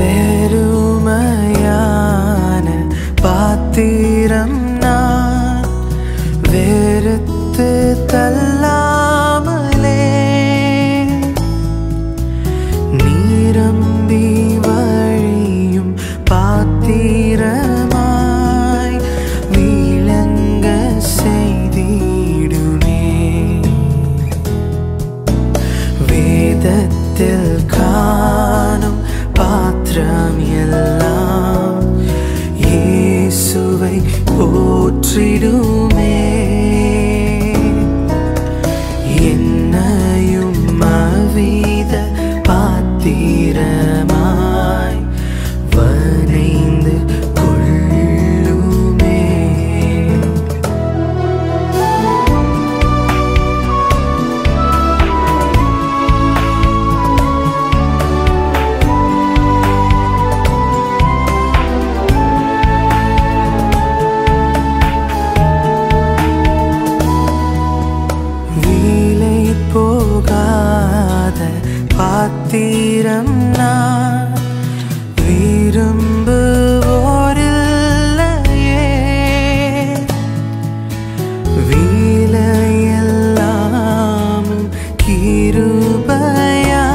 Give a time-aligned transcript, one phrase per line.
[0.00, 1.78] പെരുമയാ
[30.20, 31.86] பாத்திரம் எல்லாம்
[32.62, 33.94] இயேசுவை
[34.30, 35.89] போற்றிடும்
[70.40, 71.40] போகாத
[71.96, 74.32] பாத்திரம் நான்
[75.18, 76.06] விரும்புவோரில்லையே.
[81.68, 82.76] வீலையெல்லாமும்
[85.04, 86.86] கிருபையா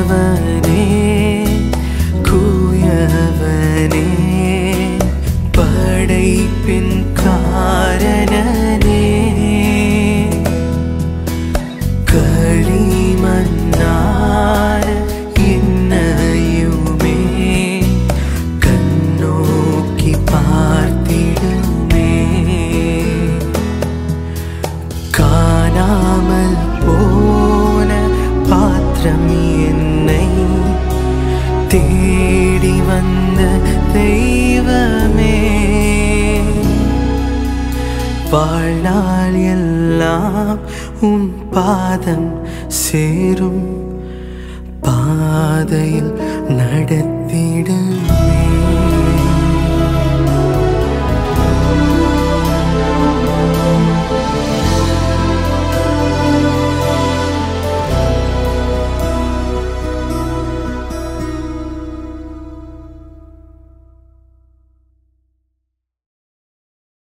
[0.00, 0.84] கூயவனே
[2.28, 4.04] கூயவனே
[5.56, 8.69] படைப்பின் காரணனே
[31.72, 33.40] தேடி வந்த
[33.92, 35.36] தெய்வமே.
[38.30, 40.58] வாழ்நாள் எல்லாம்
[41.00, 42.28] உன் பாதம்
[42.66, 43.62] சேரும்.
[44.80, 46.12] பாதையில்
[46.48, 47.19] நடத்த